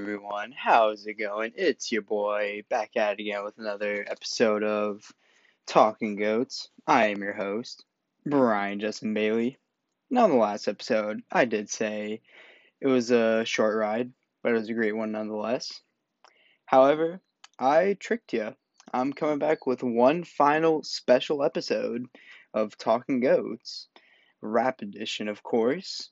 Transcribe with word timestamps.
everyone, 0.00 0.54
how's 0.56 1.04
it 1.06 1.14
going? 1.14 1.50
It's 1.56 1.90
your 1.90 2.02
boy 2.02 2.62
back 2.70 2.96
at 2.96 3.14
it 3.14 3.22
again 3.22 3.42
with 3.42 3.58
another 3.58 4.06
episode 4.08 4.62
of 4.62 5.02
Talking 5.66 6.14
Goats. 6.14 6.68
I 6.86 7.08
am 7.08 7.20
your 7.20 7.32
host, 7.32 7.84
Brian 8.24 8.78
Justin 8.78 9.12
Bailey. 9.12 9.58
Now, 10.08 10.26
in 10.26 10.30
the 10.30 10.36
last 10.36 10.68
episode, 10.68 11.22
I 11.32 11.46
did 11.46 11.68
say 11.68 12.20
it 12.80 12.86
was 12.86 13.10
a 13.10 13.44
short 13.44 13.76
ride, 13.76 14.12
but 14.44 14.52
it 14.52 14.54
was 14.54 14.68
a 14.68 14.74
great 14.74 14.94
one 14.94 15.10
nonetheless. 15.10 15.80
However, 16.64 17.20
I 17.58 17.96
tricked 17.98 18.32
you. 18.32 18.54
I'm 18.94 19.12
coming 19.12 19.40
back 19.40 19.66
with 19.66 19.82
one 19.82 20.22
final 20.22 20.84
special 20.84 21.42
episode 21.42 22.06
of 22.54 22.78
Talking 22.78 23.18
Goats, 23.18 23.88
rap 24.42 24.80
edition, 24.80 25.26
of 25.26 25.42
course. 25.42 26.10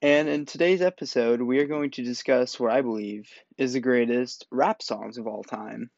And 0.00 0.28
in 0.28 0.46
today's 0.46 0.80
episode, 0.80 1.42
we 1.42 1.58
are 1.58 1.66
going 1.66 1.90
to 1.92 2.04
discuss 2.04 2.60
what 2.60 2.70
I 2.70 2.82
believe 2.82 3.28
is 3.56 3.72
the 3.72 3.80
greatest 3.80 4.46
rap 4.52 4.80
songs 4.80 5.18
of 5.18 5.26
all 5.26 5.42
time. 5.42 5.90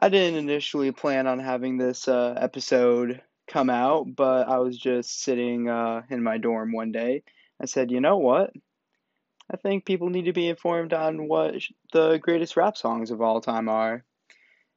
I 0.00 0.08
didn't 0.08 0.38
initially 0.38 0.92
plan 0.92 1.26
on 1.26 1.40
having 1.40 1.78
this 1.78 2.06
uh, 2.06 2.34
episode 2.36 3.20
come 3.48 3.70
out, 3.70 4.06
but 4.14 4.48
I 4.48 4.58
was 4.58 4.78
just 4.78 5.20
sitting 5.20 5.68
uh, 5.68 6.02
in 6.10 6.22
my 6.22 6.38
dorm 6.38 6.72
one 6.72 6.92
day. 6.92 7.24
I 7.60 7.66
said, 7.66 7.90
you 7.90 8.00
know 8.00 8.18
what? 8.18 8.52
I 9.50 9.56
think 9.56 9.84
people 9.84 10.08
need 10.08 10.26
to 10.26 10.32
be 10.32 10.48
informed 10.48 10.92
on 10.92 11.26
what 11.26 11.56
the 11.92 12.18
greatest 12.18 12.56
rap 12.56 12.76
songs 12.76 13.10
of 13.10 13.20
all 13.20 13.40
time 13.40 13.68
are. 13.68 14.04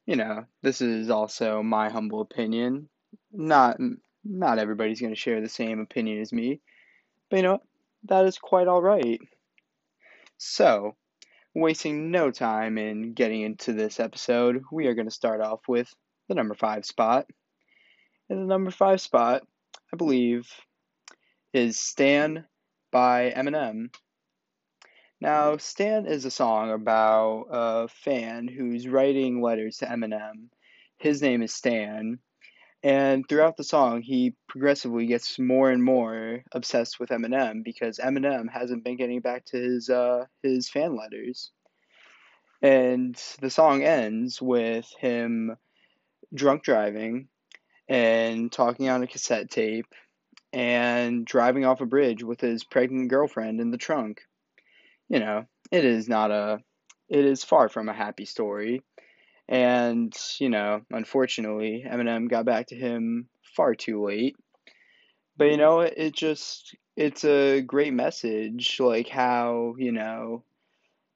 You 0.08 0.16
know, 0.16 0.46
this 0.64 0.82
is 0.82 1.12
also 1.12 1.62
my 1.62 1.90
humble 1.90 2.22
opinion. 2.22 2.90
Not 3.32 3.78
not 4.24 4.58
everybody's 4.58 5.00
going 5.00 5.14
to 5.14 5.20
share 5.20 5.42
the 5.42 5.50
same 5.50 5.80
opinion 5.80 6.22
as 6.22 6.34
me. 6.34 6.60
But 7.30 7.38
you 7.38 7.44
know? 7.44 7.62
That 8.08 8.26
is 8.26 8.38
quite 8.38 8.68
alright. 8.68 9.20
So, 10.38 10.96
wasting 11.54 12.12
no 12.12 12.32
time 12.32 12.78
in 12.78 13.14
getting 13.14 13.42
into 13.42 13.74
this 13.74 14.00
episode, 14.00 14.64
we 14.72 14.88
are 14.88 14.94
going 14.94 15.08
to 15.08 15.14
start 15.14 15.42
off 15.42 15.62
with 15.68 15.94
the 16.28 16.36
number 16.36 16.56
five 16.56 16.86
spot. 16.86 17.26
And 18.30 18.42
the 18.42 18.46
number 18.46 18.72
five 18.72 19.02
spot, 19.02 19.44
I 19.94 19.98
believe, 19.98 20.50
is 21.54 21.80
Stan 21.80 22.46
by 22.92 23.32
Eminem. 23.36 23.94
Now, 25.22 25.58
Stan 25.58 26.06
is 26.06 26.26
a 26.26 26.32
song 26.32 26.72
about 26.72 27.48
a 27.50 27.88
fan 27.88 28.48
who's 28.48 28.88
writing 28.88 29.42
letters 29.42 29.78
to 29.78 29.86
Eminem. 29.86 30.50
His 30.98 31.22
name 31.22 31.42
is 31.42 31.54
Stan, 31.54 32.20
and 32.86 33.28
throughout 33.28 33.58
the 33.58 33.64
song, 33.64 34.04
he 34.04 34.36
progressively 34.48 35.08
gets 35.08 35.40
more 35.40 35.72
and 35.72 35.84
more 35.84 36.44
obsessed 36.52 37.00
with 37.00 37.10
Eminem 37.10 37.64
because 37.64 37.98
Eminem 37.98 38.48
hasn't 38.48 38.84
been 38.84 38.96
getting 38.96 39.22
back 39.22 39.44
to 39.46 39.58
his 39.58 39.90
uh, 39.90 40.26
his 40.44 40.70
fan 40.70 40.96
letters. 40.96 41.50
And 42.62 43.20
the 43.42 43.50
song 43.50 43.82
ends 43.82 44.40
with 44.40 44.88
him 45.00 45.58
drunk 46.32 46.62
driving 46.62 47.28
and 47.90 48.52
talking 48.52 48.88
on 48.88 49.02
a 49.02 49.08
cassette 49.08 49.50
tape 49.50 49.92
and 50.54 51.26
driving 51.26 51.66
off 51.66 51.82
a 51.82 51.88
bridge 51.88 52.22
with 52.22 52.40
his 52.40 52.64
pregnant 52.64 53.10
girlfriend 53.10 53.62
in 53.62 53.72
the 53.72 53.78
trunk. 53.78 54.22
You 55.10 55.22
know, 55.22 55.48
it 55.72 55.86
is 55.86 56.08
not 56.08 56.30
a 56.30 56.60
it 57.10 57.26
is 57.26 57.44
far 57.44 57.68
from 57.68 57.90
a 57.90 57.94
happy 57.94 58.26
story 58.26 58.84
and, 59.48 60.14
you 60.40 60.50
know, 60.50 60.82
unfortunately, 60.92 61.86
Eminem 61.88 62.30
got 62.30 62.46
back 62.46 62.68
to 62.68 62.76
him 62.76 63.28
far 63.56 63.76
too 63.76 64.04
late. 64.04 64.36
But, 65.38 65.46
you 65.52 65.58
know, 65.58 65.82
it, 65.82 66.14
just, 66.16 66.76
it's 66.96 67.26
a 67.26 67.62
great 67.62 67.94
message, 67.94 68.80
like 68.80 69.08
how, 69.10 69.76
you 69.78 69.92
know, 69.92 70.44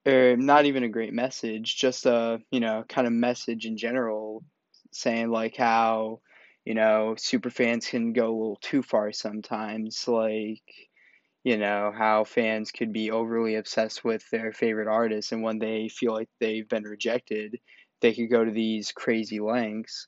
or 0.05 0.35
not 0.37 0.65
even 0.65 0.83
a 0.83 0.89
great 0.89 1.13
message, 1.13 1.77
just 1.77 2.05
a, 2.05 2.39
you 2.51 2.59
know, 2.59 2.83
kind 2.89 3.07
of 3.07 3.13
message 3.13 3.65
in 3.65 3.77
general, 3.77 4.43
saying 4.91 5.29
like 5.29 5.55
how, 5.55 6.21
you 6.65 6.73
know, 6.73 7.15
super 7.17 7.49
fans 7.49 7.87
can 7.87 8.13
go 8.13 8.27
a 8.27 8.37
little 8.37 8.59
too 8.61 8.83
far 8.83 9.11
sometimes, 9.11 10.07
like, 10.07 10.63
you 11.43 11.57
know, 11.57 11.93
how 11.97 12.23
fans 12.25 12.71
could 12.71 12.91
be 12.91 13.11
overly 13.11 13.55
obsessed 13.55 14.03
with 14.03 14.29
their 14.29 14.51
favorite 14.51 14.87
artist, 14.89 15.31
and 15.31 15.41
when 15.43 15.59
they 15.59 15.87
feel 15.89 16.13
like 16.13 16.29
they've 16.39 16.67
been 16.67 16.83
rejected, 16.83 17.59
they 18.01 18.13
could 18.13 18.29
go 18.29 18.43
to 18.43 18.51
these 18.51 18.91
crazy 18.91 19.39
lengths. 19.39 20.07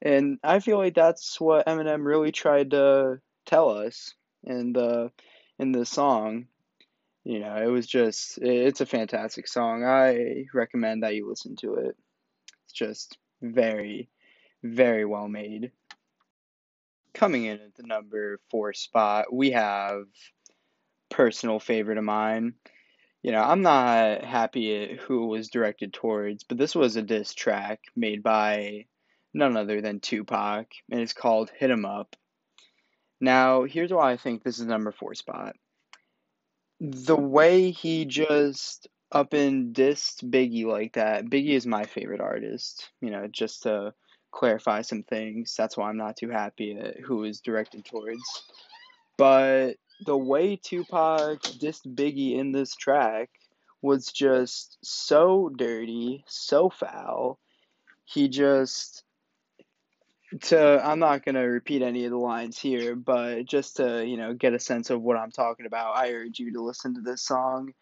And 0.00 0.38
I 0.42 0.58
feel 0.58 0.78
like 0.78 0.94
that's 0.94 1.40
what 1.40 1.66
Eminem 1.66 2.04
really 2.04 2.32
tried 2.32 2.72
to 2.72 3.20
tell 3.46 3.70
us 3.70 4.14
in 4.44 4.72
the 4.72 5.10
in 5.58 5.72
the 5.72 5.84
song. 5.84 6.46
You 7.24 7.38
know, 7.38 7.54
it 7.56 7.66
was 7.66 7.86
just 7.86 8.38
it's 8.38 8.80
a 8.80 8.86
fantastic 8.86 9.46
song. 9.46 9.84
I 9.84 10.46
recommend 10.52 11.02
that 11.02 11.14
you 11.14 11.28
listen 11.28 11.54
to 11.56 11.74
it. 11.74 11.96
It's 12.64 12.72
just 12.72 13.16
very 13.40 14.08
very 14.64 15.04
well 15.04 15.28
made. 15.28 15.70
Coming 17.14 17.44
in 17.44 17.60
at 17.60 17.74
the 17.74 17.82
number 17.82 18.40
4 18.50 18.72
spot, 18.72 19.32
we 19.32 19.50
have 19.50 20.04
personal 21.10 21.60
favorite 21.60 21.98
of 21.98 22.04
mine 22.04 22.54
you 23.22 23.32
know, 23.32 23.42
I'm 23.42 23.62
not 23.62 24.24
happy 24.24 24.82
at 24.82 24.98
who 24.98 25.24
it 25.24 25.28
was 25.28 25.48
directed 25.48 25.92
towards, 25.92 26.44
but 26.44 26.58
this 26.58 26.74
was 26.74 26.96
a 26.96 27.02
diss 27.02 27.34
track 27.34 27.80
made 27.94 28.22
by 28.22 28.86
none 29.32 29.56
other 29.56 29.80
than 29.80 30.00
Tupac, 30.00 30.66
and 30.90 31.00
it's 31.00 31.12
called 31.12 31.50
Hit 31.56 31.70
'em 31.70 31.84
Up. 31.84 32.16
Now, 33.20 33.62
here's 33.62 33.92
why 33.92 34.10
I 34.10 34.16
think 34.16 34.42
this 34.42 34.58
is 34.58 34.66
number 34.66 34.90
four 34.90 35.14
spot. 35.14 35.54
The 36.80 37.16
way 37.16 37.70
he 37.70 38.04
just 38.04 38.88
up 39.12 39.32
and 39.32 39.74
dissed 39.74 40.28
Biggie 40.28 40.66
like 40.66 40.94
that, 40.94 41.26
Biggie 41.26 41.54
is 41.54 41.66
my 41.66 41.84
favorite 41.84 42.20
artist, 42.20 42.90
you 43.00 43.10
know, 43.10 43.28
just 43.28 43.62
to 43.62 43.94
clarify 44.32 44.82
some 44.82 45.04
things. 45.04 45.54
That's 45.56 45.76
why 45.76 45.88
I'm 45.88 45.96
not 45.96 46.16
too 46.16 46.30
happy 46.30 46.76
at 46.76 46.98
who 46.98 47.18
was 47.18 47.40
directed 47.40 47.84
towards. 47.84 48.22
But 49.16 49.74
the 50.04 50.16
way 50.16 50.56
Tupac 50.56 51.40
dissed 51.42 51.94
Biggie 51.94 52.38
in 52.38 52.52
this 52.52 52.74
track 52.74 53.30
was 53.80 54.06
just 54.06 54.78
so 54.82 55.48
dirty, 55.48 56.24
so 56.28 56.70
foul. 56.70 57.38
He 58.04 58.28
just 58.28 59.04
to 60.42 60.80
I'm 60.84 60.98
not 60.98 61.24
gonna 61.24 61.46
repeat 61.46 61.82
any 61.82 62.04
of 62.04 62.10
the 62.10 62.18
lines 62.18 62.58
here, 62.58 62.94
but 62.96 63.44
just 63.44 63.76
to, 63.76 64.04
you 64.06 64.16
know, 64.16 64.34
get 64.34 64.54
a 64.54 64.60
sense 64.60 64.90
of 64.90 65.02
what 65.02 65.16
I'm 65.16 65.30
talking 65.30 65.66
about, 65.66 65.96
I 65.96 66.12
urge 66.12 66.38
you 66.38 66.52
to 66.52 66.62
listen 66.62 66.94
to 66.94 67.00
this 67.00 67.22
song. 67.22 67.72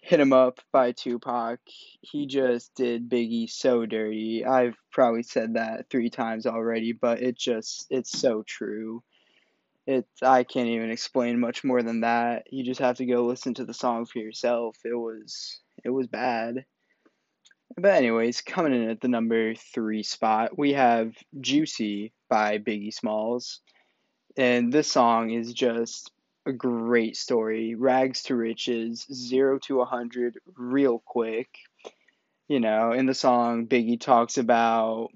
Hit 0.00 0.20
'em 0.20 0.32
up 0.32 0.60
by 0.70 0.92
Tupac. 0.92 1.58
He 2.00 2.26
just 2.26 2.74
did 2.76 3.08
Biggie 3.08 3.50
so 3.50 3.86
dirty. 3.86 4.44
I've 4.44 4.76
probably 4.92 5.24
said 5.24 5.54
that 5.54 5.90
three 5.90 6.10
times 6.10 6.46
already, 6.46 6.92
but 6.92 7.20
it 7.22 7.36
just 7.36 7.86
it's 7.90 8.16
so 8.16 8.44
true 8.44 9.02
it 9.86 10.06
I 10.22 10.44
can't 10.44 10.68
even 10.68 10.90
explain 10.90 11.38
much 11.38 11.64
more 11.64 11.82
than 11.82 12.00
that. 12.00 12.52
You 12.52 12.64
just 12.64 12.80
have 12.80 12.96
to 12.96 13.06
go 13.06 13.24
listen 13.24 13.54
to 13.54 13.64
the 13.64 13.74
song 13.74 14.06
for 14.06 14.18
yourself. 14.18 14.76
It 14.84 14.94
was 14.94 15.60
it 15.84 15.90
was 15.90 16.08
bad. 16.08 16.64
But 17.76 17.94
anyways, 17.94 18.40
coming 18.40 18.74
in 18.74 18.88
at 18.88 19.00
the 19.00 19.08
number 19.08 19.54
3 19.54 20.02
spot, 20.02 20.56
we 20.56 20.72
have 20.72 21.12
Juicy 21.40 22.12
by 22.28 22.58
Biggie 22.58 22.94
Smalls. 22.94 23.60
And 24.36 24.72
this 24.72 24.90
song 24.90 25.30
is 25.30 25.52
just 25.52 26.10
a 26.46 26.52
great 26.52 27.16
story. 27.16 27.74
Rags 27.74 28.22
to 28.24 28.36
riches, 28.36 29.06
0 29.12 29.58
to 29.64 29.76
a 29.76 29.78
100 29.78 30.38
real 30.56 31.02
quick. 31.04 31.48
You 32.48 32.60
know, 32.60 32.92
in 32.92 33.06
the 33.06 33.14
song 33.14 33.66
Biggie 33.66 34.00
talks 34.00 34.38
about 34.38 35.08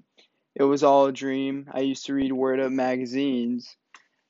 it 0.55 0.63
was 0.63 0.83
all 0.83 1.05
a 1.05 1.13
dream. 1.13 1.69
I 1.71 1.79
used 1.79 2.05
to 2.07 2.13
read 2.13 2.33
Word 2.33 2.59
Up 2.59 2.71
magazines 2.71 3.75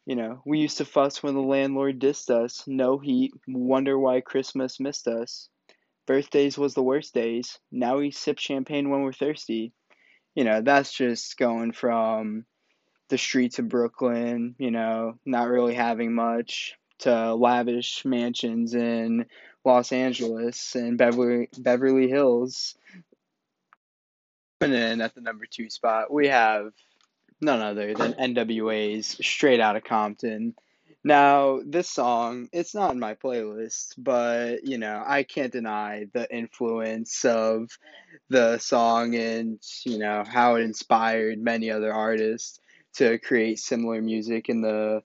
you 0.05 0.15
know, 0.15 0.41
we 0.45 0.59
used 0.59 0.77
to 0.77 0.85
fuss 0.85 1.21
when 1.21 1.35
the 1.35 1.41
landlord 1.41 1.99
dissed 1.99 2.29
us. 2.29 2.63
No 2.67 2.97
heat. 2.97 3.33
Wonder 3.47 3.97
why 3.97 4.21
Christmas 4.21 4.79
missed 4.79 5.07
us. 5.07 5.49
Birthdays 6.07 6.57
was 6.57 6.73
the 6.73 6.83
worst 6.83 7.13
days. 7.13 7.59
Now 7.71 7.97
we 7.97 8.11
sip 8.11 8.39
champagne 8.39 8.89
when 8.89 9.01
we're 9.01 9.13
thirsty. 9.13 9.73
You 10.35 10.43
know, 10.43 10.61
that's 10.61 10.91
just 10.91 11.37
going 11.37 11.71
from 11.71 12.45
the 13.09 13.17
streets 13.17 13.59
of 13.59 13.69
Brooklyn, 13.69 14.55
you 14.57 14.71
know, 14.71 15.19
not 15.25 15.49
really 15.49 15.75
having 15.75 16.13
much, 16.13 16.75
to 16.99 17.33
lavish 17.33 18.05
mansions 18.05 18.73
in 18.73 19.25
Los 19.65 19.91
Angeles 19.91 20.75
and 20.75 20.97
Beverly, 20.97 21.49
Beverly 21.57 22.07
Hills. 22.07 22.75
And 24.61 24.71
then 24.71 25.01
at 25.01 25.13
the 25.15 25.21
number 25.21 25.45
two 25.45 25.69
spot, 25.69 26.11
we 26.11 26.27
have 26.27 26.71
none 27.41 27.61
other 27.61 27.93
than 27.93 28.13
NWA's 28.13 29.07
Straight 29.07 29.59
Outta 29.59 29.81
Compton. 29.81 30.55
Now, 31.03 31.61
this 31.65 31.89
song, 31.89 32.47
it's 32.53 32.75
not 32.75 32.91
in 32.91 32.99
my 32.99 33.15
playlist, 33.15 33.95
but 33.97 34.63
you 34.63 34.77
know, 34.77 35.03
I 35.05 35.23
can't 35.23 35.51
deny 35.51 36.07
the 36.13 36.33
influence 36.33 37.25
of 37.25 37.69
the 38.29 38.59
song 38.59 39.15
and 39.15 39.59
you 39.83 39.97
know 39.97 40.23
how 40.27 40.55
it 40.55 40.61
inspired 40.61 41.39
many 41.39 41.71
other 41.71 41.91
artists 41.91 42.59
to 42.93 43.17
create 43.17 43.59
similar 43.59 44.01
music 44.01 44.49
in 44.49 44.61
the 44.61 45.01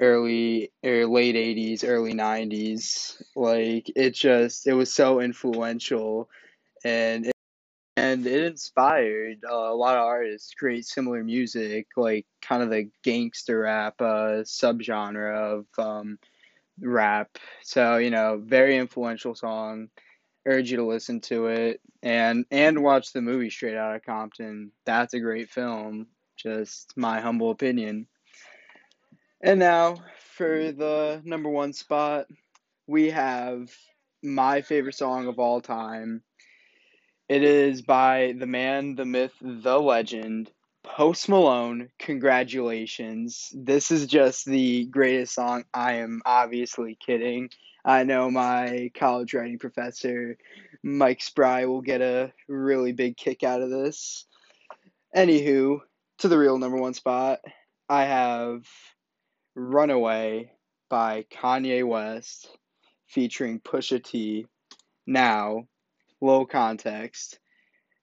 early 0.00 0.72
or 0.84 1.06
late 1.06 1.36
80s, 1.36 1.84
early 1.86 2.14
90s. 2.14 3.22
Like 3.36 3.90
it 3.94 4.14
just 4.14 4.66
it 4.66 4.74
was 4.74 4.92
so 4.92 5.20
influential 5.20 6.28
and 6.84 7.26
it, 7.26 7.32
and 7.98 8.26
it 8.26 8.44
inspired 8.44 9.38
uh, 9.44 9.54
a 9.54 9.74
lot 9.74 9.96
of 9.96 10.04
artists 10.04 10.50
to 10.50 10.56
create 10.56 10.86
similar 10.86 11.24
music, 11.24 11.88
like 11.96 12.26
kind 12.40 12.62
of 12.62 12.70
the 12.70 12.88
gangster 13.02 13.60
rap 13.60 14.00
uh, 14.00 14.44
subgenre 14.44 15.34
of 15.34 15.66
um, 15.84 16.18
rap. 16.80 17.38
So, 17.62 17.96
you 17.96 18.10
know, 18.10 18.40
very 18.42 18.76
influential 18.76 19.34
song. 19.34 19.88
Urge 20.46 20.70
you 20.70 20.76
to 20.76 20.86
listen 20.86 21.20
to 21.22 21.48
it 21.48 21.80
and 22.02 22.46
and 22.50 22.82
watch 22.82 23.12
the 23.12 23.20
movie 23.20 23.50
Straight 23.50 23.76
Outta 23.76 24.00
Compton. 24.00 24.70
That's 24.86 25.14
a 25.14 25.20
great 25.20 25.50
film. 25.50 26.06
Just 26.36 26.96
my 26.96 27.20
humble 27.20 27.50
opinion. 27.50 28.06
And 29.42 29.58
now 29.58 29.96
for 30.36 30.70
the 30.70 31.20
number 31.24 31.50
one 31.50 31.72
spot, 31.72 32.26
we 32.86 33.10
have 33.10 33.70
my 34.22 34.62
favorite 34.62 34.94
song 34.94 35.26
of 35.26 35.38
all 35.38 35.60
time. 35.60 36.22
It 37.28 37.42
is 37.42 37.82
by 37.82 38.34
the 38.38 38.46
man, 38.46 38.94
the 38.94 39.04
myth, 39.04 39.34
the 39.42 39.78
legend, 39.78 40.50
Post 40.82 41.28
Malone. 41.28 41.90
Congratulations. 41.98 43.52
This 43.54 43.90
is 43.90 44.06
just 44.06 44.46
the 44.46 44.86
greatest 44.86 45.34
song. 45.34 45.64
I 45.74 45.96
am 45.96 46.22
obviously 46.24 46.96
kidding. 47.04 47.50
I 47.84 48.04
know 48.04 48.30
my 48.30 48.90
college 48.94 49.34
writing 49.34 49.58
professor, 49.58 50.38
Mike 50.82 51.20
Spry, 51.20 51.66
will 51.66 51.82
get 51.82 52.00
a 52.00 52.32
really 52.48 52.92
big 52.92 53.18
kick 53.18 53.42
out 53.42 53.60
of 53.60 53.68
this. 53.68 54.26
Anywho, 55.14 55.80
to 56.20 56.28
the 56.28 56.38
real 56.38 56.56
number 56.56 56.78
one 56.78 56.94
spot, 56.94 57.40
I 57.90 58.04
have 58.04 58.66
Runaway 59.54 60.52
by 60.88 61.26
Kanye 61.30 61.86
West 61.86 62.48
featuring 63.06 63.60
Pusha 63.60 64.02
T. 64.02 64.46
Now, 65.06 65.66
low 66.20 66.46
context. 66.46 67.38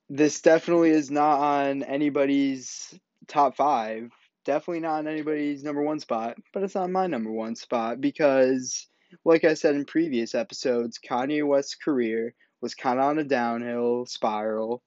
This 0.09 0.41
definitely 0.41 0.91
is 0.91 1.09
not 1.09 1.39
on 1.39 1.83
anybody's 1.83 2.93
top 3.27 3.55
five. 3.55 4.11
Definitely 4.45 4.81
not 4.81 4.99
on 4.99 5.07
anybody's 5.07 5.63
number 5.63 5.81
one 5.81 5.99
spot, 5.99 6.37
but 6.53 6.63
it's 6.63 6.75
on 6.75 6.91
my 6.91 7.07
number 7.07 7.31
one 7.31 7.55
spot 7.55 7.99
because, 7.99 8.87
like 9.23 9.43
I 9.43 9.55
said 9.55 9.75
in 9.75 9.85
previous 9.85 10.35
episodes, 10.35 10.99
Kanye 10.99 11.45
West's 11.45 11.75
career 11.75 12.35
was 12.61 12.75
kind 12.75 12.99
of 12.99 13.05
on 13.05 13.19
a 13.19 13.23
downhill 13.23 14.05
spiral, 14.05 14.83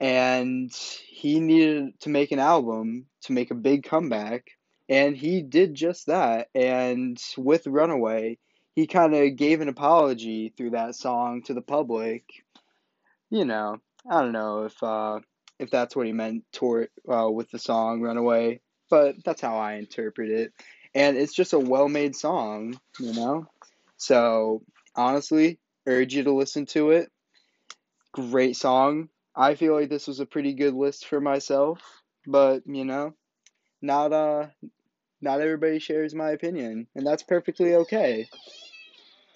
and 0.00 0.70
he 1.08 1.40
needed 1.40 1.98
to 2.00 2.10
make 2.10 2.32
an 2.32 2.38
album 2.38 3.06
to 3.22 3.32
make 3.32 3.50
a 3.50 3.54
big 3.54 3.84
comeback 3.84 4.50
and 4.92 5.16
he 5.16 5.40
did 5.40 5.74
just 5.74 6.06
that. 6.06 6.48
And 6.54 7.20
with 7.38 7.66
Runaway, 7.66 8.38
he 8.74 8.86
kind 8.86 9.14
of 9.14 9.36
gave 9.36 9.62
an 9.62 9.68
apology 9.68 10.52
through 10.54 10.70
that 10.70 10.94
song 10.94 11.42
to 11.44 11.54
the 11.54 11.62
public. 11.62 12.24
You 13.32 13.46
know, 13.46 13.78
I 14.10 14.20
don't 14.20 14.32
know 14.32 14.64
if 14.64 14.82
uh, 14.82 15.20
if 15.58 15.70
that's 15.70 15.96
what 15.96 16.06
he 16.06 16.12
meant 16.12 16.44
uh, 16.62 17.30
with 17.30 17.50
the 17.50 17.58
song 17.58 18.02
Runaway, 18.02 18.60
but 18.90 19.24
that's 19.24 19.40
how 19.40 19.56
I 19.56 19.76
interpret 19.76 20.30
it. 20.30 20.52
And 20.94 21.16
it's 21.16 21.34
just 21.34 21.54
a 21.54 21.58
well-made 21.58 22.14
song, 22.14 22.78
you 23.00 23.14
know. 23.14 23.46
So 23.96 24.60
honestly, 24.94 25.58
urge 25.86 26.12
you 26.14 26.24
to 26.24 26.34
listen 26.34 26.66
to 26.66 26.90
it. 26.90 27.10
Great 28.12 28.54
song. 28.54 29.08
I 29.34 29.54
feel 29.54 29.72
like 29.72 29.88
this 29.88 30.06
was 30.08 30.20
a 30.20 30.26
pretty 30.26 30.52
good 30.52 30.74
list 30.74 31.06
for 31.06 31.18
myself, 31.18 31.80
but 32.26 32.64
you 32.66 32.84
know, 32.84 33.14
not 33.80 34.12
uh 34.12 34.48
not 35.22 35.40
everybody 35.40 35.78
shares 35.78 36.14
my 36.14 36.32
opinion, 36.32 36.86
and 36.94 37.06
that's 37.06 37.22
perfectly 37.22 37.76
okay. 37.76 38.28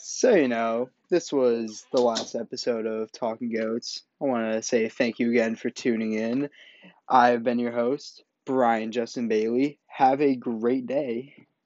So, 0.09 0.37
you 0.37 0.47
know, 0.47 0.91
this 1.11 1.33
was 1.33 1.85
the 1.91 2.01
last 2.01 2.37
episode 2.37 2.87
of 2.87 3.11
Talking 3.11 3.53
Goats. 3.53 4.05
I 4.23 4.27
want 4.27 4.53
to 4.53 4.63
say 4.63 4.89
thank 4.89 5.19
you 5.19 5.31
again 5.31 5.57
for 5.57 5.69
tuning 5.69 6.13
in. 6.13 6.49
I've 7.09 7.43
been 7.43 7.59
your 7.59 7.73
host, 7.73 8.23
Brian 8.45 8.93
Justin 8.93 9.27
Bailey. 9.27 9.81
Have 9.89 10.23
a 10.23 10.37
great 10.37 10.87
day. 10.87 11.46